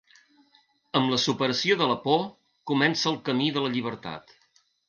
[0.99, 2.25] Amb la superació de la por
[2.73, 4.39] comença el camí de la llibertat.